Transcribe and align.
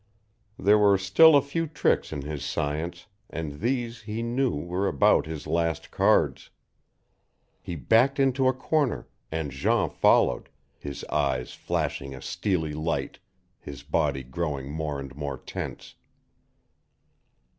There 0.57 0.79
were 0.79 0.97
still 0.97 1.35
a 1.35 1.43
few 1.43 1.67
tricks 1.67 2.11
in 2.11 2.23
his 2.23 2.43
science, 2.43 3.05
and 3.29 3.59
these, 3.59 4.01
he 4.01 4.23
knew, 4.23 4.49
were 4.55 4.87
about 4.87 5.27
his 5.27 5.45
last 5.45 5.91
cards. 5.91 6.49
He 7.61 7.75
backed 7.75 8.19
into 8.19 8.47
a 8.47 8.51
corner, 8.53 9.07
and 9.31 9.51
Jean 9.51 9.91
followed, 9.91 10.49
his 10.79 11.03
eyes 11.05 11.53
flashing 11.53 12.15
a 12.15 12.21
steely 12.23 12.73
light, 12.73 13.19
his 13.59 13.83
body 13.83 14.23
growing 14.23 14.71
more 14.71 14.99
and 14.99 15.15
more 15.15 15.37
tense. 15.37 15.93